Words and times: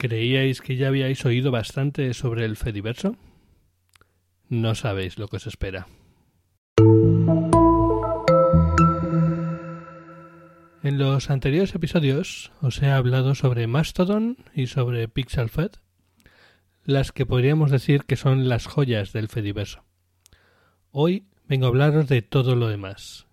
¿Creíais 0.00 0.62
que 0.62 0.76
ya 0.76 0.88
habíais 0.88 1.26
oído 1.26 1.50
bastante 1.50 2.14
sobre 2.14 2.46
el 2.46 2.56
Fediverso? 2.56 3.16
No 4.48 4.74
sabéis 4.74 5.18
lo 5.18 5.28
que 5.28 5.36
os 5.36 5.46
espera. 5.46 5.88
En 10.82 10.96
los 10.96 11.28
anteriores 11.28 11.74
episodios 11.74 12.50
os 12.62 12.80
he 12.80 12.86
hablado 12.86 13.34
sobre 13.34 13.66
Mastodon 13.66 14.38
y 14.54 14.68
sobre 14.68 15.06
PixelFed, 15.06 15.72
las 16.82 17.12
que 17.12 17.26
podríamos 17.26 17.70
decir 17.70 18.04
que 18.04 18.16
son 18.16 18.48
las 18.48 18.64
joyas 18.64 19.12
del 19.12 19.28
Fediverso. 19.28 19.84
Hoy 20.92 21.26
vengo 21.46 21.66
a 21.66 21.68
hablaros 21.68 22.08
de 22.08 22.22
todo 22.22 22.56
lo 22.56 22.68
demás, 22.68 23.26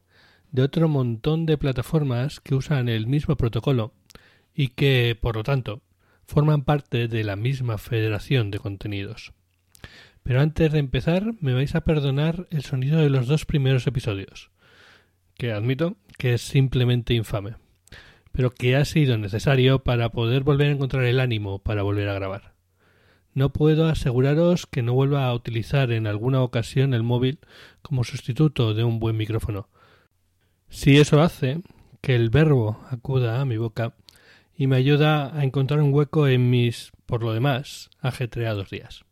de 0.52 0.64
otro 0.64 0.90
montón 0.90 1.46
de 1.46 1.58
plataformas 1.58 2.42
que 2.42 2.56
usan 2.56 2.90
el 2.90 3.08
mismo 3.08 3.38
protocolo 3.38 3.94
y 4.54 4.70
que, 4.70 5.18
por 5.18 5.38
lo 5.38 5.44
tanto, 5.44 5.82
forman 6.28 6.64
parte 6.64 7.08
de 7.08 7.24
la 7.24 7.36
misma 7.36 7.78
federación 7.78 8.52
de 8.52 8.60
contenidos. 8.60 9.34
Pero 10.24 10.42
antes 10.42 10.72
de 10.74 10.80
empezar, 10.80 11.34
me 11.40 11.54
vais 11.54 11.74
a 11.74 11.82
perdonar 11.82 12.48
el 12.52 12.64
sonido 12.64 13.00
de 13.00 13.10
los 13.10 13.28
dos 13.28 13.46
primeros 13.46 13.88
episodios, 13.88 14.52
que 15.36 15.54
admito 15.54 15.96
que 16.18 16.34
es 16.34 16.42
simplemente 16.42 17.14
infame, 17.14 17.56
pero 18.34 18.52
que 18.52 18.76
ha 18.76 18.84
sido 18.84 19.18
necesario 19.18 19.84
para 19.84 20.10
poder 20.10 20.44
volver 20.44 20.68
a 20.68 20.72
encontrar 20.72 21.06
el 21.06 21.22
ánimo 21.22 21.60
para 21.60 21.82
volver 21.82 22.10
a 22.10 22.14
grabar. 22.14 22.54
No 23.34 23.54
puedo 23.54 23.88
aseguraros 23.88 24.66
que 24.66 24.82
no 24.82 24.94
vuelva 24.94 25.28
a 25.28 25.34
utilizar 25.34 25.92
en 25.92 26.08
alguna 26.08 26.42
ocasión 26.42 26.94
el 26.94 27.04
móvil 27.04 27.40
como 27.82 28.04
sustituto 28.04 28.74
de 28.74 28.84
un 28.84 29.00
buen 29.00 29.16
micrófono. 29.16 29.70
Si 30.70 30.98
eso 30.98 31.22
hace 31.22 31.62
que 32.02 32.16
el 32.16 32.30
verbo 32.30 32.84
acuda 32.90 33.40
a 33.40 33.46
mi 33.46 33.58
boca, 33.58 33.94
y 34.58 34.66
me 34.66 34.76
ayuda 34.76 35.38
a 35.38 35.44
encontrar 35.44 35.82
un 35.82 35.94
hueco 35.94 36.28
en 36.28 36.50
mis, 36.50 36.92
por 37.06 37.24
lo 37.24 37.32
demás, 37.32 37.92
ajetreados 38.02 38.72
días. 38.72 39.06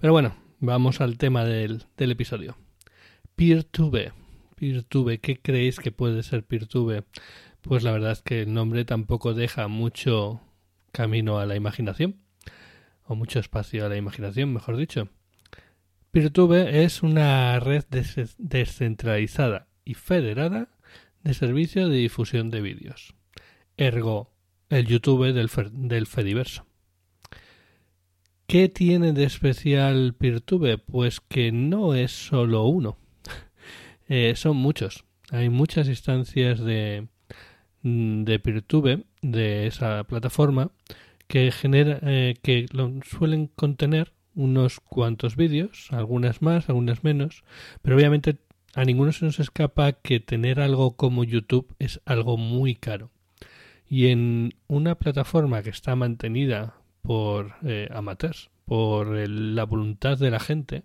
Pero 0.00 0.12
bueno, 0.12 0.36
vamos 0.60 1.00
al 1.00 1.18
tema 1.18 1.44
del, 1.44 1.86
episodio. 1.98 2.56
PeerTube. 3.34 4.12
PeerTube, 4.54 5.20
¿qué 5.20 5.40
creéis 5.40 5.80
que 5.80 5.90
puede 5.90 6.22
ser 6.22 6.44
PeerTube? 6.44 7.04
Pues 7.62 7.82
la 7.82 7.90
verdad 7.90 8.12
es 8.12 8.22
que 8.22 8.42
el 8.42 8.54
nombre 8.54 8.84
tampoco 8.84 9.34
deja 9.34 9.66
mucho 9.66 10.40
camino 10.92 11.40
a 11.40 11.46
la 11.46 11.56
imaginación, 11.56 12.20
o 13.02 13.16
mucho 13.16 13.40
espacio 13.40 13.84
a 13.84 13.88
la 13.88 13.96
imaginación, 13.96 14.52
mejor 14.52 14.76
dicho. 14.76 15.08
PeerTube 16.12 16.84
es 16.84 17.02
una 17.02 17.58
red 17.58 17.84
descentralizada 18.38 19.66
y 19.84 19.94
federada 19.94 20.68
de 21.24 21.34
servicio 21.34 21.88
de 21.88 21.96
difusión 21.96 22.50
de 22.50 22.60
vídeos. 22.60 23.14
Ergo, 23.76 24.33
el 24.74 24.86
YouTube 24.86 25.32
del, 25.32 25.50
del 25.72 26.06
Fediverso. 26.06 26.66
¿Qué 28.46 28.68
tiene 28.68 29.12
de 29.12 29.24
especial 29.24 30.14
PeerTube? 30.14 30.78
Pues 30.84 31.20
que 31.20 31.52
no 31.52 31.94
es 31.94 32.12
solo 32.12 32.64
uno. 32.64 32.98
Eh, 34.06 34.34
son 34.36 34.58
muchos. 34.58 35.06
Hay 35.30 35.48
muchas 35.48 35.88
instancias 35.88 36.60
de, 36.60 37.08
mm, 37.80 38.24
de 38.24 38.38
PeerTube, 38.38 39.06
de 39.22 39.66
esa 39.66 40.04
plataforma, 40.04 40.72
que, 41.26 41.50
genera, 41.50 42.00
eh, 42.02 42.34
que 42.42 42.66
suelen 43.08 43.46
contener 43.46 44.12
unos 44.34 44.80
cuantos 44.80 45.36
vídeos, 45.36 45.88
algunas 45.90 46.42
más, 46.42 46.68
algunas 46.68 47.02
menos, 47.02 47.44
pero 47.80 47.96
obviamente 47.96 48.36
a 48.74 48.84
ninguno 48.84 49.10
se 49.12 49.24
nos 49.24 49.40
escapa 49.40 49.92
que 49.92 50.20
tener 50.20 50.60
algo 50.60 50.96
como 50.96 51.24
YouTube 51.24 51.74
es 51.78 52.02
algo 52.04 52.36
muy 52.36 52.74
caro 52.74 53.13
y 53.88 54.08
en 54.08 54.54
una 54.66 54.96
plataforma 54.96 55.62
que 55.62 55.70
está 55.70 55.94
mantenida 55.96 56.76
por 57.02 57.54
eh, 57.64 57.88
amateurs, 57.92 58.50
por 58.64 59.08
la 59.28 59.64
voluntad 59.64 60.18
de 60.18 60.30
la 60.30 60.40
gente, 60.40 60.84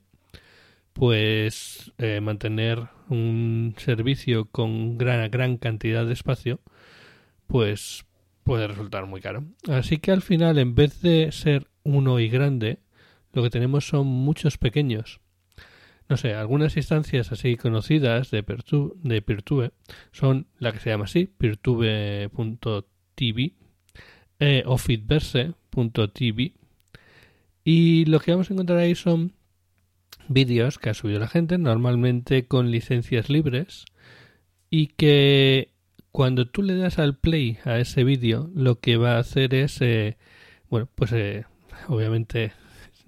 pues 0.94 1.94
eh, 1.97 2.20
mantener 2.22 2.89
un 3.09 3.73
servicio 3.77 4.45
con 4.45 4.98
gran, 4.98 5.32
gran 5.32 5.58
cantidad 5.58 6.05
de 6.05 6.14
espacio, 6.14 6.60
pues 7.48 8.05
puede 8.43 8.67
resultar 8.67 9.05
muy 9.05 9.21
caro. 9.21 9.45
Así 9.70 9.98
que 9.98 10.11
al 10.11 10.21
final, 10.21 10.58
en 10.58 10.76
vez 10.76 11.02
de 11.02 11.31
ser 11.31 11.67
uno 11.83 12.20
y 12.20 12.30
grande, 12.30 12.80
lo 13.31 13.43
que 13.43 13.49
tenemos 13.49 13.87
son 13.87 14.08
muchos 14.08 14.58
pequeños. 14.58 15.21
No 16.09 16.17
sé, 16.17 16.33
algunas 16.33 16.75
instancias 16.75 17.31
así 17.31 17.55
conocidas 17.55 18.31
de, 18.31 18.43
de 19.03 19.21
Peertube 19.21 19.71
son 20.11 20.47
la 20.58 20.71
que 20.71 20.80
se 20.80 20.89
llama 20.89 21.05
así, 21.05 21.27
peertube.tv 21.27 22.80
eh, 24.39 24.64
o 24.65 24.80
fitverse.tv 24.80 26.53
y 27.64 28.05
lo 28.05 28.19
que 28.19 28.31
vamos 28.31 28.49
a 28.49 28.53
encontrar 28.53 28.80
ahí 28.80 28.95
son 28.95 29.33
vídeos 30.27 30.80
que 30.80 30.89
ha 30.89 30.95
subido 30.95 31.19
la 31.19 31.27
gente, 31.27 31.59
normalmente 31.59 32.48
con 32.48 32.71
licencias 32.71 33.30
libres 33.30 33.86
y 34.71 34.87
que 34.87 35.73
cuando 36.11 36.48
tú 36.48 36.64
le 36.64 36.75
das 36.75 36.98
al 36.98 37.17
play 37.17 37.59
a 37.65 37.77
ese 37.77 38.03
vídeo 38.03 38.49
lo 38.55 38.80
que 38.80 38.98
va 38.98 39.17
a 39.17 39.19
hacer 39.19 39.53
es, 39.53 39.80
eh, 39.81 40.17
bueno, 40.71 40.89
pues 40.95 41.11
eh, 41.11 41.45
obviamente 41.87 42.52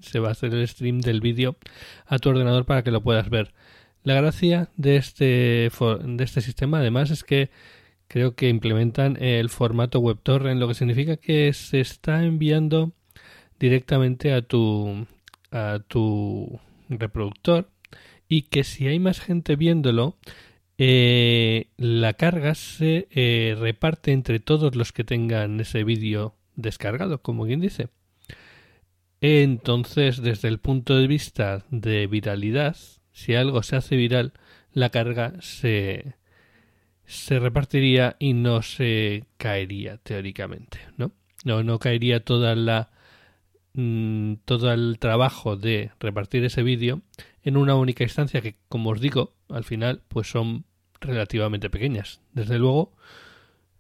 se 0.02 0.20
va 0.20 0.30
a 0.30 0.32
hacer 0.32 0.54
el 0.54 0.68
stream 0.68 1.00
del 1.00 1.22
vídeo 1.22 1.58
a 2.06 2.20
tu 2.20 2.30
ordenador 2.30 2.66
para 2.66 2.84
que 2.84 2.92
lo 2.92 3.02
puedas 3.02 3.30
ver. 3.30 3.54
La 4.04 4.16
gracia 4.16 4.70
de 4.78 4.96
este, 4.96 5.26
de 5.70 6.24
este 6.24 6.42
sistema 6.42 6.80
además 6.80 7.12
es 7.12 7.24
que 7.24 7.50
creo 8.08 8.36
que 8.36 8.50
implementan 8.50 9.22
el 9.22 9.50
formato 9.50 10.00
WebTorrent, 10.00 10.60
lo 10.60 10.68
que 10.68 10.74
significa 10.74 11.18
que 11.18 11.54
se 11.54 11.80
está 11.80 12.24
enviando 12.24 12.92
directamente 13.60 14.34
a 14.34 14.42
tu, 14.42 15.06
a 15.52 15.80
tu 15.88 16.60
reproductor 16.90 17.70
y 18.28 18.44
que 18.44 18.64
si 18.64 18.88
hay 18.88 19.00
más 19.00 19.20
gente 19.20 19.56
viéndolo, 19.56 20.18
eh, 20.78 21.68
la 21.78 22.14
carga 22.14 22.56
se 22.56 23.08
eh, 23.12 23.56
reparte 23.60 24.14
entre 24.14 24.40
todos 24.40 24.76
los 24.76 24.92
que 24.92 25.04
tengan 25.04 25.60
ese 25.60 25.84
vídeo 25.84 26.34
descargado, 26.56 27.22
como 27.22 27.46
quien 27.46 27.62
dice. 27.62 27.90
Entonces, 29.22 30.22
desde 30.22 30.48
el 30.48 30.60
punto 30.60 30.98
de 30.98 31.08
vista 31.08 31.64
de 31.70 32.08
viralidad, 32.08 32.76
si 33.12 33.36
algo 33.36 33.62
se 33.62 33.76
hace 33.76 33.96
viral, 33.96 34.34
la 34.74 34.90
carga 34.90 35.34
se, 35.42 36.16
se 37.06 37.40
repartiría 37.40 38.16
y 38.18 38.34
no 38.34 38.64
se 38.64 39.26
caería 39.38 39.98
teóricamente, 39.98 40.80
¿no? 40.98 41.12
No, 41.44 41.64
no 41.64 41.78
caería 41.80 42.24
toda 42.24 42.56
la 42.56 42.90
mm, 43.74 44.36
todo 44.46 44.72
el 44.74 44.98
trabajo 45.00 45.56
de 45.56 45.92
repartir 46.00 46.44
ese 46.44 46.64
vídeo 46.64 47.02
en 47.44 47.58
una 47.58 47.76
única 47.76 48.04
instancia 48.04 48.42
que, 48.42 48.56
como 48.70 48.92
os 48.92 49.02
digo, 49.02 49.34
al 49.50 49.64
final 49.64 50.02
pues 50.08 50.30
son 50.30 50.66
relativamente 51.00 51.70
pequeñas. 51.70 52.22
Desde 52.34 52.58
luego, 52.60 52.94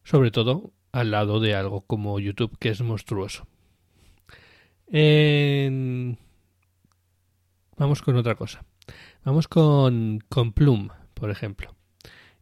sobre 0.03 0.31
todo 0.31 0.71
al 0.91 1.11
lado 1.11 1.39
de 1.39 1.55
algo 1.55 1.81
como 1.81 2.19
YouTube 2.19 2.57
que 2.59 2.69
es 2.69 2.81
monstruoso. 2.81 3.47
Vamos 7.77 8.01
con 8.01 8.17
otra 8.17 8.35
cosa. 8.35 8.65
Vamos 9.23 9.47
con, 9.47 10.19
con 10.27 10.51
Plum, 10.51 10.89
por 11.13 11.29
ejemplo. 11.31 11.75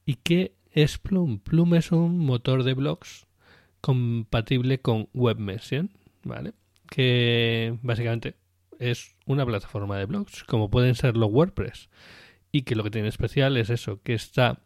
¿Y 0.05 0.15
qué 0.15 0.55
es 0.71 0.97
Plum? 0.97 1.39
Plum 1.39 1.75
es 1.75 1.91
un 1.91 2.17
motor 2.19 2.63
de 2.63 2.73
blogs 2.73 3.27
compatible 3.81 4.81
con 4.81 5.09
WebMession, 5.13 5.91
¿vale? 6.23 6.53
Que 6.89 7.77
básicamente 7.83 8.35
es 8.79 9.15
una 9.25 9.45
plataforma 9.45 9.97
de 9.97 10.05
blogs, 10.05 10.43
como 10.43 10.69
pueden 10.69 10.95
ser 10.95 11.15
los 11.15 11.29
WordPress. 11.31 11.89
Y 12.51 12.63
que 12.63 12.75
lo 12.75 12.83
que 12.83 12.91
tiene 12.91 13.09
especial 13.09 13.57
es 13.57 13.69
eso, 13.69 14.01
que 14.01 14.15
está 14.15 14.61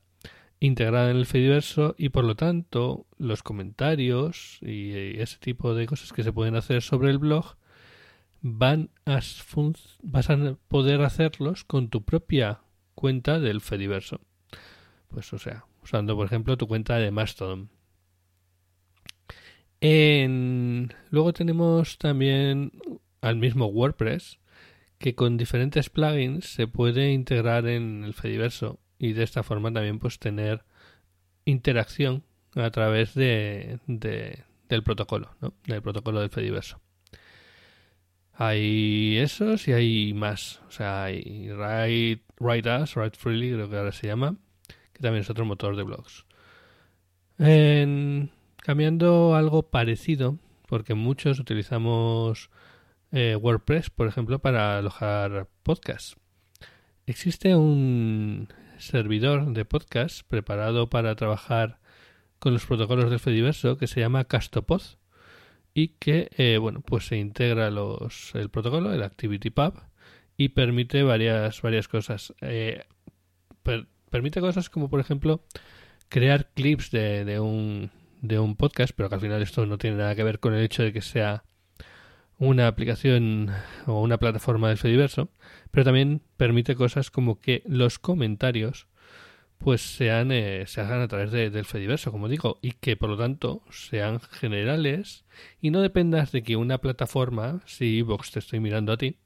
integrada 0.61 1.11
en 1.11 1.17
el 1.17 1.25
Fediverso 1.25 1.93
y 1.97 2.09
por 2.09 2.23
lo 2.23 2.35
tanto 2.35 3.05
los 3.17 3.43
comentarios 3.43 4.59
y 4.61 5.19
ese 5.19 5.37
tipo 5.39 5.75
de 5.75 5.85
cosas 5.85 6.13
que 6.13 6.23
se 6.23 6.31
pueden 6.31 6.55
hacer 6.55 6.81
sobre 6.81 7.09
el 7.09 7.17
blog 7.17 7.57
van 8.43 8.89
a 9.05 9.21
vas 10.03 10.29
a 10.29 10.57
poder 10.67 11.01
hacerlos 11.01 11.63
con 11.63 11.89
tu 11.89 12.03
propia 12.03 12.59
cuenta 12.93 13.39
del 13.39 13.61
Fediverso. 13.61 14.19
Pues 15.07 15.31
o 15.31 15.39
sea, 15.39 15.65
usando 15.81 16.15
por 16.15 16.27
ejemplo 16.27 16.57
tu 16.57 16.67
cuenta 16.67 16.97
de 16.97 17.09
Mastodon. 17.09 17.69
En... 19.79 20.93
Luego 21.09 21.33
tenemos 21.33 21.97
también 21.97 22.73
al 23.21 23.37
mismo 23.37 23.67
WordPress 23.67 24.39
que 24.97 25.15
con 25.15 25.37
diferentes 25.37 25.89
plugins 25.89 26.45
se 26.45 26.67
puede 26.67 27.11
integrar 27.13 27.65
en 27.67 28.03
el 28.03 28.13
Fediverso 28.13 28.79
y 28.99 29.13
de 29.13 29.23
esta 29.23 29.43
forma 29.43 29.71
también 29.71 29.99
pues 29.99 30.19
tener 30.19 30.65
interacción 31.45 32.23
a 32.55 32.69
través 32.71 33.13
de, 33.13 33.79
del 33.87 34.83
protocolo, 34.83 35.35
¿no? 35.39 35.53
del 35.65 35.81
protocolo 35.81 36.19
del 36.19 36.29
Fediverso. 36.29 36.82
Hay 38.33 39.17
esos 39.17 39.67
y 39.67 39.73
hay 39.73 40.13
más. 40.13 40.61
O 40.67 40.71
sea, 40.71 41.03
hay 41.03 41.49
Write, 41.51 42.23
Write 42.39 42.69
Us, 42.81 42.95
Write 42.95 43.17
Freely, 43.17 43.53
creo 43.53 43.69
que 43.69 43.77
ahora 43.77 43.91
se 43.91 44.07
llama, 44.07 44.35
que 44.93 45.01
también 45.01 45.21
es 45.21 45.29
otro 45.29 45.45
motor 45.45 45.75
de 45.75 45.83
blogs. 45.83 46.25
Cambiando 48.57 49.35
algo 49.35 49.69
parecido, 49.69 50.37
porque 50.67 50.93
muchos 50.93 51.39
utilizamos 51.39 52.49
eh, 53.11 53.35
WordPress, 53.35 53.89
por 53.89 54.07
ejemplo, 54.07 54.39
para 54.39 54.77
alojar 54.77 55.47
podcasts. 55.61 56.15
Existe 57.05 57.55
un 57.55 58.47
servidor 58.77 59.53
de 59.53 59.65
podcast 59.65 60.21
preparado 60.27 60.89
para 60.89 61.15
trabajar 61.15 61.79
con 62.39 62.53
los 62.53 62.65
protocolos 62.65 63.09
del 63.09 63.19
Fediverso 63.19 63.77
que 63.77 63.87
se 63.87 63.99
llama 63.99 64.25
Castopod 64.25 64.81
y 65.73 65.89
que 65.99 66.29
eh, 66.37 66.57
bueno 66.57 66.81
pues 66.81 67.07
se 67.07 67.17
integra 67.17 67.71
los, 67.71 68.33
el 68.35 68.49
protocolo, 68.49 68.93
el 68.93 69.03
ActivityPub 69.03 69.73
y 70.37 70.49
permite 70.49 71.03
varias 71.03 71.61
varias 71.61 71.87
cosas. 71.87 72.33
Eh, 72.41 72.83
permite 74.09 74.41
cosas 74.41 74.69
como 74.69 74.89
por 74.89 74.99
ejemplo 74.99 75.43
crear 76.09 76.51
clips 76.53 76.91
de, 76.91 77.25
de, 77.25 77.39
un, 77.39 77.91
de 78.21 78.37
un 78.39 78.55
podcast, 78.55 78.93
pero 78.95 79.09
que 79.09 79.15
al 79.15 79.21
final 79.21 79.41
esto 79.41 79.65
no 79.65 79.77
tiene 79.77 79.97
nada 79.97 80.15
que 80.15 80.23
ver 80.23 80.39
con 80.39 80.53
el 80.53 80.63
hecho 80.63 80.83
de 80.83 80.93
que 80.93 81.01
sea 81.01 81.43
una 82.37 82.67
aplicación 82.67 83.49
o 83.87 84.01
una 84.01 84.17
plataforma 84.17 84.69
del 84.69 84.77
Fediverso, 84.77 85.29
pero 85.71 85.85
también 85.85 86.21
permite 86.37 86.75
cosas 86.75 87.09
como 87.09 87.39
que 87.39 87.63
los 87.65 87.99
comentarios 87.99 88.87
pues 89.63 89.81
sean 89.81 90.31
eh, 90.33 90.65
se 90.67 90.81
hagan 90.81 90.99
a 90.99 91.07
través 91.07 91.31
del 91.31 91.63
Fediverso, 91.63 92.11
como 92.11 92.27
digo, 92.27 92.59
y 92.61 92.73
que 92.73 92.97
por 92.97 93.09
lo 93.09 93.17
tanto 93.17 93.63
sean 93.71 94.19
generales 94.19 95.23
y 95.61 95.71
no 95.71 95.81
dependas 95.81 96.33
de 96.33 96.43
que 96.43 96.57
una 96.57 96.79
plataforma, 96.79 97.61
si 97.65 98.01
Vox 98.01 98.31
te 98.31 98.39
estoy 98.39 98.59
mirando 98.59 98.91
a 98.91 98.97
ti, 98.97 99.17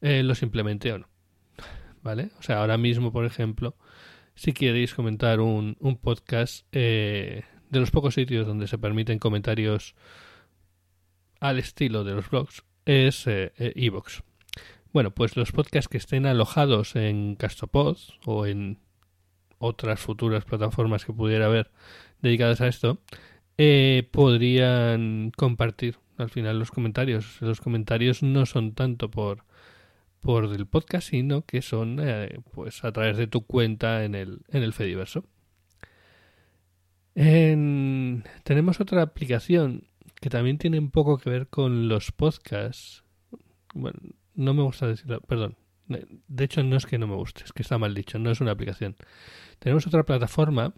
eh, 0.00 0.22
los 0.22 0.42
implemente 0.42 0.90
o 0.92 0.98
no. 0.98 1.08
¿Vale? 2.02 2.30
O 2.38 2.42
sea, 2.42 2.60
ahora 2.60 2.78
mismo, 2.78 3.12
por 3.12 3.26
ejemplo, 3.26 3.76
si 4.34 4.54
queréis 4.54 4.94
comentar 4.94 5.40
un, 5.40 5.76
un 5.80 5.98
podcast 5.98 6.66
eh, 6.72 7.42
de 7.68 7.80
los 7.80 7.90
pocos 7.90 8.14
sitios 8.14 8.46
donde 8.46 8.68
se 8.68 8.78
permiten 8.78 9.18
comentarios 9.18 9.94
al 11.40 11.58
estilo 11.58 12.04
de 12.04 12.14
los 12.14 12.30
blogs 12.30 12.64
es 12.86 13.26
Evox. 13.26 14.22
bueno, 14.94 15.10
pues 15.10 15.36
los 15.36 15.52
podcasts 15.52 15.88
que 15.88 15.98
estén 15.98 16.24
alojados 16.24 16.96
en 16.96 17.36
Castopod 17.36 17.98
o 18.24 18.46
en 18.46 18.78
otras 19.58 20.00
futuras 20.00 20.44
plataformas 20.44 21.04
que 21.04 21.12
pudiera 21.12 21.46
haber 21.46 21.70
dedicadas 22.22 22.60
a 22.60 22.68
esto, 22.68 22.98
eh, 23.58 24.08
podrían 24.12 25.32
compartir 25.36 25.98
al 26.16 26.30
final 26.30 26.58
los 26.58 26.70
comentarios. 26.70 27.40
Los 27.40 27.60
comentarios 27.60 28.22
no 28.22 28.46
son 28.46 28.74
tanto 28.74 29.10
por 29.10 29.44
por 30.20 30.44
el 30.44 30.66
podcast, 30.66 31.10
sino 31.10 31.42
que 31.42 31.62
son 31.62 31.98
eh, 32.00 32.40
pues 32.52 32.84
a 32.84 32.92
través 32.92 33.16
de 33.16 33.26
tu 33.26 33.42
cuenta 33.46 34.04
en 34.04 34.14
el, 34.14 34.40
en 34.48 34.62
el 34.62 34.72
Fediverso. 34.72 35.24
tenemos 37.14 38.80
otra 38.80 39.02
aplicación 39.02 39.84
que 40.20 40.30
también 40.30 40.58
tiene 40.58 40.78
un 40.78 40.90
poco 40.90 41.18
que 41.18 41.30
ver 41.30 41.48
con 41.48 41.88
los 41.88 42.12
podcasts. 42.12 43.04
Bueno, 43.74 43.98
no 44.34 44.54
me 44.54 44.62
gusta 44.62 44.86
decirlo, 44.86 45.20
perdón. 45.20 45.56
De 45.88 46.44
hecho, 46.44 46.62
no 46.62 46.76
es 46.76 46.86
que 46.86 46.98
no 46.98 47.06
me 47.06 47.14
guste, 47.14 47.44
es 47.44 47.52
que 47.52 47.62
está 47.62 47.78
mal 47.78 47.94
dicho, 47.94 48.18
no 48.18 48.30
es 48.30 48.40
una 48.40 48.52
aplicación. 48.52 48.96
Tenemos 49.58 49.86
otra 49.86 50.04
plataforma 50.04 50.74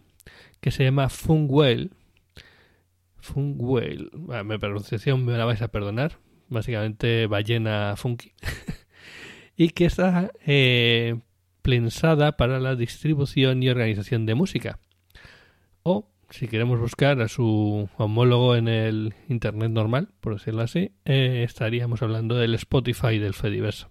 que 0.61 0.71
se 0.71 0.85
llama 0.85 1.09
Funwell. 1.09 1.93
Funwell, 3.17 4.11
bueno, 4.15 4.45
mi 4.45 4.59
pronunciación 4.59 5.25
me 5.25 5.37
la 5.37 5.45
vais 5.45 5.62
a 5.62 5.69
perdonar, 5.69 6.19
básicamente 6.49 7.27
ballena 7.27 7.95
funky. 7.97 8.33
y 9.57 9.71
que 9.71 9.87
está 9.87 10.31
eh, 10.47 11.19
pensada 11.63 12.37
para 12.37 12.61
la 12.61 12.77
distribución 12.77 13.63
y 13.63 13.69
organización 13.69 14.27
de 14.27 14.37
música. 14.37 14.79
O, 15.83 16.09
si 16.31 16.47
queremos 16.47 16.79
buscar 16.79 17.21
a 17.21 17.29
su 17.29 17.89
homólogo 17.97 18.55
en 18.55 18.69
el 18.69 19.15
Internet 19.29 19.73
normal, 19.73 20.09
por 20.21 20.35
decirlo 20.35 20.63
así, 20.63 20.93
eh, 21.05 21.43
estaríamos 21.45 22.01
hablando 22.01 22.37
del 22.37 22.55
Spotify 22.55 23.19
del 23.19 23.35
Fediverso 23.35 23.91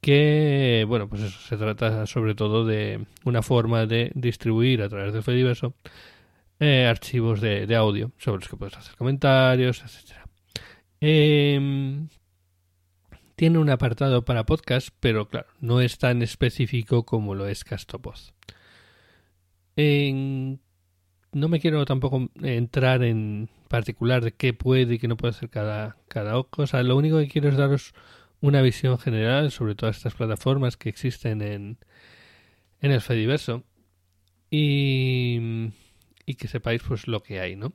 que, 0.00 0.84
bueno, 0.88 1.08
pues 1.08 1.22
eso, 1.22 1.38
se 1.40 1.56
trata 1.56 2.06
sobre 2.06 2.34
todo 2.34 2.64
de 2.64 3.04
una 3.24 3.42
forma 3.42 3.86
de 3.86 4.10
distribuir 4.14 4.82
a 4.82 4.88
través 4.88 5.12
del 5.12 5.22
Fediverso 5.22 5.74
eh, 6.58 6.86
archivos 6.86 7.40
de, 7.40 7.66
de, 7.66 7.76
audio 7.76 8.12
sobre 8.18 8.40
los 8.40 8.48
que 8.48 8.56
puedes 8.56 8.76
hacer 8.76 8.96
comentarios, 8.96 9.82
etc. 9.82 10.20
Em, 11.00 12.08
tiene 13.36 13.58
un 13.58 13.70
apartado 13.70 14.24
para 14.24 14.44
podcast, 14.44 14.90
pero 15.00 15.28
claro, 15.28 15.48
no 15.60 15.80
es 15.80 15.98
tan 15.98 16.22
específico 16.22 17.04
como 17.06 17.34
lo 17.34 17.46
es 17.46 17.64
Castopod. 17.64 18.18
no 19.76 20.58
me 21.48 21.60
quiero 21.60 21.84
tampoco 21.86 22.28
entrar 22.42 23.02
en 23.02 23.48
particular 23.68 24.22
de 24.22 24.32
qué 24.32 24.52
puede 24.52 24.94
y 24.94 24.98
qué 24.98 25.08
no 25.08 25.16
puede 25.16 25.30
hacer 25.30 25.48
cada, 25.48 25.96
cada 26.08 26.42
cosa. 26.42 26.82
Lo 26.82 26.96
único 26.96 27.18
que 27.18 27.28
quiero 27.28 27.48
es 27.48 27.56
daros 27.56 27.94
una 28.40 28.62
visión 28.62 28.98
general 28.98 29.50
sobre 29.50 29.74
todas 29.74 29.96
estas 29.96 30.14
plataformas 30.14 30.76
que 30.76 30.88
existen 30.88 31.42
en, 31.42 31.78
en 32.80 32.90
el 32.90 33.00
Fediverso 33.00 33.64
y, 34.50 35.70
y 36.26 36.34
que 36.34 36.48
sepáis 36.48 36.82
pues 36.82 37.06
lo 37.06 37.22
que 37.22 37.40
hay, 37.40 37.56
¿no? 37.56 37.72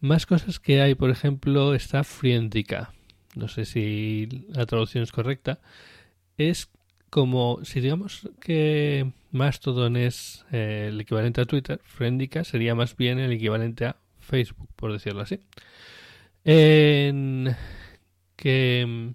Más 0.00 0.26
cosas 0.26 0.60
que 0.60 0.80
hay, 0.82 0.94
por 0.94 1.10
ejemplo, 1.10 1.74
está 1.74 2.04
Friendica. 2.04 2.92
No 3.34 3.48
sé 3.48 3.64
si 3.64 4.46
la 4.48 4.66
traducción 4.66 5.02
es 5.02 5.12
correcta. 5.12 5.60
Es 6.36 6.68
como 7.10 7.60
si 7.64 7.80
digamos 7.80 8.28
que 8.40 9.12
Mastodon 9.30 9.96
es 9.96 10.44
eh, 10.52 10.86
el 10.88 11.00
equivalente 11.00 11.40
a 11.40 11.44
Twitter, 11.44 11.80
Friendica 11.84 12.44
sería 12.44 12.74
más 12.74 12.96
bien 12.96 13.18
el 13.18 13.32
equivalente 13.32 13.86
a 13.86 13.96
Facebook, 14.18 14.68
por 14.76 14.92
decirlo 14.92 15.20
así. 15.22 15.40
En 16.44 17.54
que 18.36 19.14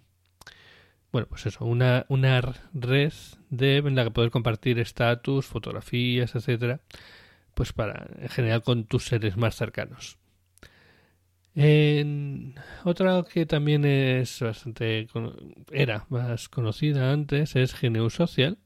bueno, 1.12 1.28
pues 1.28 1.46
eso, 1.46 1.66
una, 1.66 2.06
una 2.10 2.42
red 2.74 3.14
de, 3.50 3.78
en 3.78 3.96
la 3.96 4.04
que 4.04 4.12
poder 4.12 4.32
compartir 4.32 4.80
estatus, 4.80 5.46
fotografías, 5.46 6.36
etcétera, 6.36 6.82
pues 7.54 7.74
para, 7.74 8.08
en 8.20 8.30
general, 8.30 8.64
con 8.64 8.86
tus 8.86 9.06
seres 9.06 9.38
más 9.38 9.56
cercanos. 9.56 10.18
En, 11.56 12.56
otra 12.84 13.24
que 13.24 13.46
también 13.46 13.84
es 13.84 14.40
bastante, 14.40 15.08
era 15.72 16.06
más 16.10 16.48
conocida 16.48 17.12
antes, 17.12 17.56
es 17.56 17.76
GNU 17.80 18.10
Social, 18.10 18.60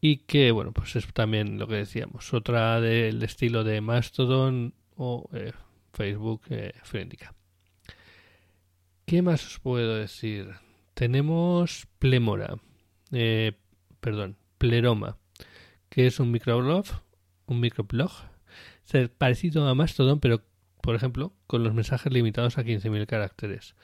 y 0.00 0.18
que, 0.18 0.52
bueno, 0.52 0.72
pues 0.72 0.94
es 0.96 1.06
también 1.12 1.58
lo 1.58 1.66
que 1.66 1.74
decíamos, 1.76 2.32
otra 2.32 2.80
del 2.80 3.22
estilo 3.22 3.64
de 3.64 3.80
Mastodon 3.80 4.74
o 4.96 5.28
eh, 5.32 5.52
Facebook 5.92 6.42
eh, 6.50 6.72
¿Qué 9.04 9.22
más 9.22 9.46
os 9.46 9.58
puedo 9.60 9.96
decir? 9.96 10.65
Tenemos 10.96 11.86
Plemora, 11.98 12.56
eh, 13.12 13.52
perdón, 14.00 14.38
Pleroma, 14.56 15.18
que 15.90 16.06
es 16.06 16.18
un 16.20 16.30
microblog, 16.30 16.86
un 17.44 17.60
microblog, 17.60 18.10
parecido 19.18 19.68
a 19.68 19.74
Mastodon, 19.74 20.20
pero 20.20 20.40
por 20.80 20.94
ejemplo, 20.94 21.34
con 21.46 21.62
los 21.64 21.74
mensajes 21.74 22.10
limitados 22.10 22.56
a 22.56 22.64
15.000 22.64 23.06
caracteres. 23.06 23.76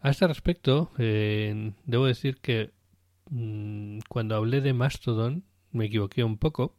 A 0.00 0.10
este 0.10 0.28
respecto, 0.28 0.92
eh, 0.98 1.72
debo 1.84 2.06
decir 2.06 2.36
que 2.36 2.70
mm, 3.30 3.98
cuando 4.08 4.36
hablé 4.36 4.60
de 4.60 4.72
Mastodon 4.72 5.42
me 5.72 5.86
equivoqué 5.86 6.22
un 6.22 6.38
poco 6.38 6.76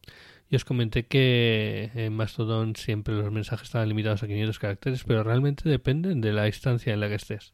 y 0.49 0.55
os 0.55 0.63
comenté 0.63 1.07
que 1.07 1.91
en 1.93 2.13
Mastodon 2.13 2.77
siempre 2.77 3.15
los 3.15 3.33
mensajes 3.33 3.67
estaban 3.67 3.89
limitados 3.89 4.23
a 4.23 4.27
500 4.27 4.59
caracteres, 4.59 5.03
pero 5.03 5.25
realmente 5.25 5.67
dependen 5.67 6.21
de 6.21 6.31
la 6.31 6.47
instancia 6.47 6.93
en 6.93 7.01
la 7.01 7.09
que 7.09 7.15
estés 7.15 7.53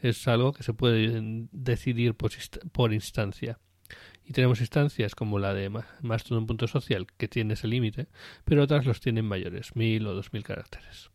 es 0.00 0.26
algo 0.28 0.52
que 0.52 0.62
se 0.62 0.74
puede 0.74 1.46
decidir 1.52 2.14
por, 2.14 2.92
instancia. 2.92 3.58
Y 4.24 4.32
tenemos 4.32 4.60
instancias 4.60 5.14
como 5.14 5.38
la 5.38 5.54
de 5.54 5.70
más 5.70 6.24
todo 6.24 6.38
un 6.38 6.46
punto 6.46 6.66
social 6.66 7.06
que 7.16 7.28
tiene 7.28 7.54
ese 7.54 7.66
límite, 7.66 8.08
pero 8.44 8.62
otras 8.62 8.84
los 8.84 9.00
tienen 9.00 9.24
mayores, 9.24 9.74
mil 9.74 10.06
o 10.06 10.14
dos 10.14 10.32
mil 10.32 10.44
caracteres. 10.44 11.10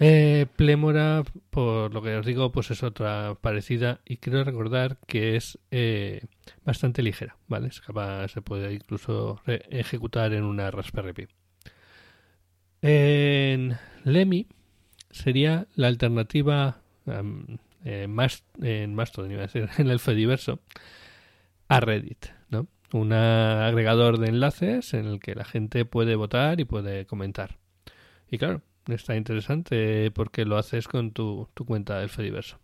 Eh, 0.00 0.46
Plemora, 0.56 1.22
por 1.50 1.94
lo 1.94 2.02
que 2.02 2.16
os 2.16 2.26
digo, 2.26 2.50
pues 2.50 2.70
es 2.70 2.82
otra 2.82 3.36
parecida 3.40 4.00
y 4.04 4.16
quiero 4.16 4.42
recordar 4.42 4.98
que 5.06 5.36
es 5.36 5.58
eh, 5.70 6.26
bastante 6.64 7.02
ligera, 7.02 7.36
¿vale? 7.46 7.70
se 7.70 8.42
puede 8.42 8.74
incluso 8.74 9.40
ejecutar 9.46 10.32
en 10.32 10.42
una 10.42 10.70
Raspberry 10.70 11.12
Pi. 11.12 11.26
En 12.82 13.78
Lemmy 14.04 14.48
sería 15.10 15.68
la 15.74 15.86
alternativa 15.86 16.82
en 17.06 18.14
Mastodon, 18.94 19.32
iba 19.32 19.44
a 19.44 19.48
ser, 19.48 19.70
en 19.78 19.88
el 19.88 20.00
Fediverso, 20.00 20.60
a 21.68 21.80
Reddit, 21.80 22.26
¿no? 22.50 22.66
Un 22.92 23.12
agregador 23.12 24.18
de 24.18 24.28
enlaces 24.28 24.94
en 24.94 25.06
el 25.06 25.20
que 25.20 25.34
la 25.34 25.44
gente 25.44 25.84
puede 25.84 26.14
votar 26.14 26.60
y 26.60 26.64
puede 26.64 27.06
comentar. 27.06 27.58
Y 28.30 28.38
claro, 28.38 28.62
está 28.92 29.16
interesante 29.16 30.10
porque 30.10 30.44
lo 30.44 30.58
haces 30.58 30.88
con 30.88 31.12
tu, 31.12 31.48
cuenta 31.66 31.98
del 31.98 32.08
Fediverso. 32.08 32.58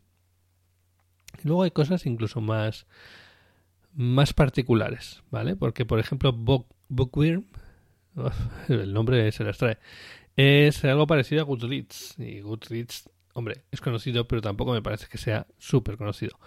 Y 1.42 1.48
luego 1.48 1.62
hay 1.62 1.70
cosas 1.70 2.06
incluso 2.06 2.40
más, 2.40 2.86
más 3.94 4.32
particulares, 4.34 5.22
¿vale? 5.30 5.56
Porque, 5.56 5.84
por 5.84 5.98
ejemplo, 5.98 6.32
Bookworm, 6.32 7.46
el 8.68 8.92
nombre 8.92 9.30
se 9.32 9.44
las 9.44 9.58
trae, 9.58 9.78
Es 10.36 10.84
algo 10.84 11.06
parecido 11.06 11.42
a 11.42 11.44
Goodreads. 11.44 12.16
Y 12.18 12.40
Goodreads, 12.40 13.08
hombre, 13.34 13.62
es 13.70 13.80
conocido, 13.80 14.26
pero 14.26 14.42
tampoco 14.42 14.72
me 14.72 14.82
parece 14.82 15.06
que 15.08 15.18
sea 15.18 15.46
súper 15.58 15.96
conocido. 15.96 16.38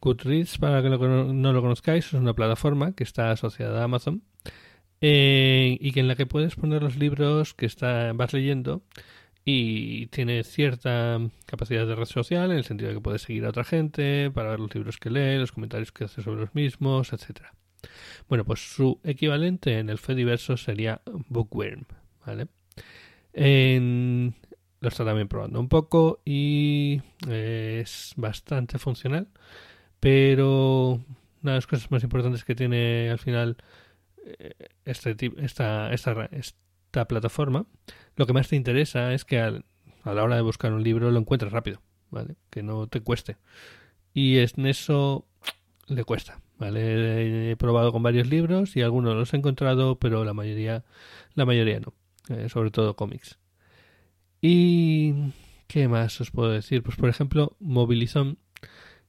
Goodreads, 0.00 0.58
para 0.58 0.82
que 0.82 0.90
no 0.90 1.52
lo 1.52 1.62
conozcáis, 1.62 2.06
es 2.06 2.12
una 2.12 2.34
plataforma 2.34 2.92
que 2.92 3.04
está 3.04 3.30
asociada 3.30 3.80
a 3.80 3.84
Amazon 3.84 4.22
eh, 5.00 5.78
y 5.80 5.92
que 5.92 6.00
en 6.00 6.08
la 6.08 6.14
que 6.14 6.26
puedes 6.26 6.56
poner 6.56 6.82
los 6.82 6.96
libros 6.96 7.54
que 7.54 7.66
está, 7.66 8.12
vas 8.12 8.32
leyendo 8.32 8.82
y 9.44 10.06
tiene 10.06 10.42
cierta 10.44 11.20
capacidad 11.46 11.86
de 11.86 11.94
red 11.94 12.06
social 12.06 12.50
en 12.50 12.58
el 12.58 12.64
sentido 12.64 12.88
de 12.88 12.96
que 12.96 13.00
puedes 13.00 13.22
seguir 13.22 13.44
a 13.44 13.50
otra 13.50 13.64
gente 13.64 14.30
para 14.30 14.50
ver 14.50 14.60
los 14.60 14.74
libros 14.74 14.98
que 14.98 15.10
lee, 15.10 15.38
los 15.38 15.52
comentarios 15.52 15.92
que 15.92 16.04
hace 16.04 16.22
sobre 16.22 16.40
los 16.40 16.54
mismos, 16.54 17.12
etcétera. 17.12 17.54
Bueno, 18.28 18.44
pues 18.44 18.60
su 18.60 19.00
equivalente 19.04 19.78
en 19.78 19.90
el 19.90 19.98
Fediverso 19.98 20.56
sería 20.56 21.02
Bookworm, 21.28 21.84
¿vale? 22.24 22.48
Lo 24.84 24.88
está 24.88 25.04
también 25.04 25.28
probando 25.28 25.58
un 25.58 25.68
poco 25.68 26.20
y 26.24 27.00
es 27.28 28.12
bastante 28.16 28.78
funcional, 28.78 29.28
pero 29.98 31.00
una 31.42 31.52
de 31.52 31.56
las 31.56 31.66
cosas 31.66 31.90
más 31.90 32.02
importantes 32.02 32.44
que 32.44 32.54
tiene 32.54 33.10
al 33.10 33.18
final 33.18 33.56
eh, 34.26 34.54
este, 34.84 35.16
esta, 35.38 35.92
esta, 35.92 36.28
esta 36.32 37.08
plataforma, 37.08 37.66
lo 38.16 38.26
que 38.26 38.32
más 38.34 38.48
te 38.48 38.56
interesa 38.56 39.14
es 39.14 39.24
que 39.24 39.40
a 39.40 39.62
la 40.04 40.22
hora 40.22 40.36
de 40.36 40.42
buscar 40.42 40.72
un 40.72 40.82
libro 40.82 41.10
lo 41.10 41.18
encuentres 41.18 41.52
rápido, 41.52 41.80
¿vale? 42.10 42.36
Que 42.50 42.62
no 42.62 42.86
te 42.86 43.00
cueste. 43.00 43.38
Y 44.12 44.38
en 44.38 44.66
eso 44.66 45.26
le 45.88 46.04
cuesta, 46.04 46.40
¿vale? 46.58 47.50
He 47.50 47.56
probado 47.56 47.90
con 47.90 48.02
varios 48.02 48.28
libros 48.28 48.76
y 48.76 48.82
algunos 48.82 49.16
los 49.16 49.32
he 49.32 49.38
encontrado, 49.38 49.98
pero 49.98 50.24
la 50.24 50.34
mayoría, 50.34 50.84
la 51.34 51.46
mayoría 51.46 51.80
no. 51.80 51.94
Eh, 52.28 52.48
sobre 52.48 52.70
todo 52.70 52.96
cómics. 52.96 53.38
¿Y 54.46 55.32
qué 55.68 55.88
más 55.88 56.20
os 56.20 56.30
puedo 56.30 56.50
decir? 56.50 56.82
Pues 56.82 56.98
por 56.98 57.08
ejemplo, 57.08 57.56
Mobilizón 57.60 58.36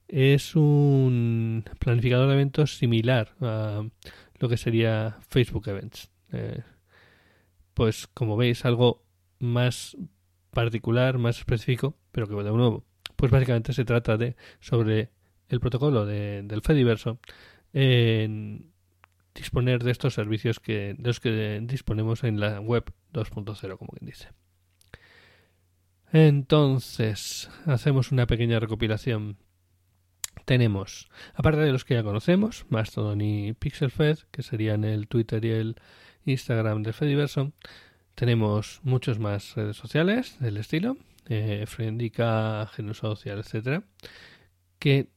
es 0.07 0.55
un 0.55 1.65
planificador 1.77 2.29
de 2.29 2.35
eventos 2.35 2.77
similar 2.77 3.35
a 3.41 3.83
lo 4.39 4.47
que 4.47 4.55
sería 4.55 5.17
Facebook 5.27 5.67
Events. 5.67 6.09
Eh, 6.31 6.63
pues 7.73 8.07
como 8.07 8.37
veis, 8.37 8.63
algo 8.63 9.03
más 9.39 9.97
particular, 10.51 11.17
más 11.17 11.39
específico, 11.39 11.97
pero 12.13 12.29
que 12.29 12.35
de 12.35 12.51
nuevo, 12.51 12.85
pues 13.17 13.29
básicamente 13.29 13.73
se 13.73 13.83
trata 13.83 14.15
de 14.15 14.37
sobre 14.61 15.09
el 15.49 15.59
protocolo 15.59 16.05
de, 16.05 16.43
del 16.43 16.61
Fediverso 16.61 17.19
en 17.73 18.71
disponer 19.33 19.83
de 19.83 19.91
estos 19.91 20.13
servicios 20.13 20.61
que, 20.61 20.95
de 20.97 21.07
los 21.07 21.19
que 21.19 21.59
disponemos 21.61 22.23
en 22.23 22.39
la 22.39 22.61
web 22.61 22.85
2.0, 23.11 23.77
como 23.77 23.91
quien 23.91 24.05
dice. 24.05 24.29
Entonces, 26.11 27.49
hacemos 27.65 28.11
una 28.11 28.27
pequeña 28.27 28.59
recopilación. 28.59 29.37
Tenemos, 30.45 31.09
aparte 31.33 31.61
de 31.61 31.71
los 31.71 31.85
que 31.85 31.95
ya 31.95 32.03
conocemos, 32.03 32.65
Mastodon 32.69 33.21
y 33.21 33.53
PixelFed, 33.53 34.19
que 34.31 34.43
serían 34.43 34.83
el 34.83 35.07
Twitter 35.07 35.43
y 35.43 35.51
el 35.51 35.75
Instagram 36.25 36.83
del 36.83 36.93
Fediverso, 36.93 37.51
tenemos 38.15 38.79
muchos 38.83 39.19
más 39.19 39.55
redes 39.55 39.75
sociales 39.75 40.37
del 40.39 40.57
estilo, 40.57 40.97
eh, 41.27 41.65
Friendica, 41.67 42.65
Genosocial, 42.67 43.39
etcétera, 43.39 43.83
que 44.79 45.09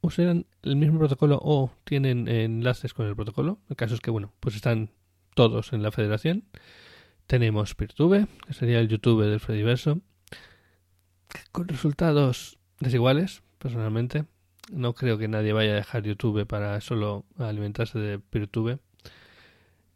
usan 0.00 0.46
el 0.62 0.76
mismo 0.76 0.98
protocolo 0.98 1.38
o 1.42 1.70
tienen 1.84 2.28
enlaces 2.28 2.92
con 2.94 3.06
el 3.06 3.16
protocolo. 3.16 3.58
El 3.68 3.76
caso 3.76 3.94
es 3.94 4.00
que, 4.00 4.10
bueno, 4.10 4.32
pues 4.40 4.56
están 4.56 4.90
todos 5.34 5.72
en 5.72 5.82
la 5.82 5.92
federación. 5.92 6.44
Tenemos 7.28 7.74
Peertube, 7.74 8.26
que 8.46 8.54
sería 8.54 8.80
el 8.80 8.88
YouTube 8.88 9.22
del 9.22 9.38
Fediverso, 9.38 10.00
con 11.52 11.68
resultados 11.68 12.58
desiguales, 12.80 13.42
personalmente. 13.58 14.24
No 14.72 14.94
creo 14.94 15.18
que 15.18 15.28
nadie 15.28 15.52
vaya 15.52 15.72
a 15.72 15.74
dejar 15.74 16.04
YouTube 16.04 16.46
para 16.46 16.80
solo 16.80 17.26
alimentarse 17.36 17.98
de 17.98 18.18
Peertube. 18.18 18.78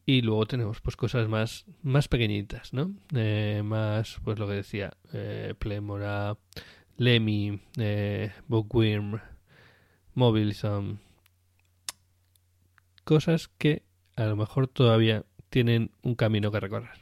Y 0.04 0.20
luego 0.20 0.44
tenemos 0.44 0.82
pues 0.82 0.94
cosas 0.94 1.26
más, 1.26 1.64
más 1.82 2.06
pequeñitas, 2.06 2.74
¿no? 2.74 2.94
Eh, 3.14 3.62
más, 3.64 4.18
pues 4.22 4.38
lo 4.38 4.46
que 4.46 4.52
decía, 4.52 4.92
eh, 5.14 5.54
Plemora, 5.58 6.36
Lemmy, 6.98 7.62
eh, 7.78 8.30
Bookworm, 8.46 9.20
son 10.52 11.00
cosas 13.04 13.48
que 13.48 13.84
a 14.16 14.26
lo 14.26 14.36
mejor 14.36 14.68
todavía 14.68 15.24
tienen 15.48 15.92
un 16.02 16.14
camino 16.14 16.52
que 16.52 16.60
recorrer. 16.60 17.01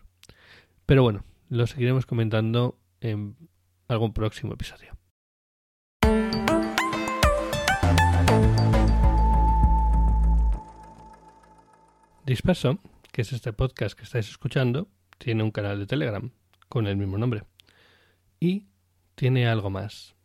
Pero 0.90 1.04
bueno, 1.04 1.24
lo 1.50 1.68
seguiremos 1.68 2.04
comentando 2.04 2.76
en 3.00 3.36
algún 3.86 4.12
próximo 4.12 4.54
episodio. 4.54 4.98
Disperso, 12.26 12.80
que 13.12 13.22
es 13.22 13.32
este 13.32 13.52
podcast 13.52 13.96
que 13.96 14.02
estáis 14.02 14.28
escuchando, 14.30 14.88
tiene 15.18 15.44
un 15.44 15.52
canal 15.52 15.78
de 15.78 15.86
Telegram 15.86 16.32
con 16.68 16.88
el 16.88 16.96
mismo 16.96 17.18
nombre. 17.18 17.44
Y 18.40 18.66
tiene 19.14 19.46
algo 19.46 19.70
más. 19.70 20.16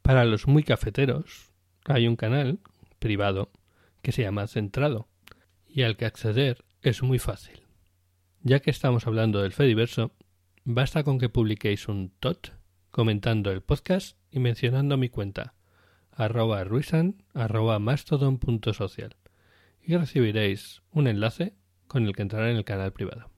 Para 0.00 0.24
los 0.24 0.48
muy 0.48 0.62
cafeteros, 0.62 1.52
hay 1.84 2.08
un 2.08 2.16
canal 2.16 2.60
privado 3.00 3.52
que 4.00 4.12
se 4.12 4.22
llama 4.22 4.46
Centrado 4.46 5.10
y 5.68 5.82
al 5.82 5.98
que 5.98 6.06
acceder 6.06 6.64
es 6.80 7.02
muy 7.02 7.18
fácil. 7.18 7.69
Ya 8.42 8.60
que 8.60 8.70
estamos 8.70 9.06
hablando 9.06 9.42
del 9.42 9.52
Fediverso, 9.52 10.12
basta 10.64 11.04
con 11.04 11.18
que 11.18 11.28
publiquéis 11.28 11.88
un 11.88 12.10
tot 12.20 12.54
comentando 12.90 13.50
el 13.50 13.60
podcast 13.60 14.16
y 14.30 14.38
mencionando 14.38 14.96
mi 14.96 15.10
cuenta 15.10 15.52
arroba 16.10 16.64
ruisan 16.64 17.22
arroba 17.34 17.78
mastodon.social 17.78 19.14
y 19.82 19.94
recibiréis 19.94 20.80
un 20.90 21.06
enlace 21.06 21.54
con 21.86 22.06
el 22.06 22.16
que 22.16 22.22
entrará 22.22 22.50
en 22.50 22.56
el 22.56 22.64
canal 22.64 22.94
privado. 22.94 23.30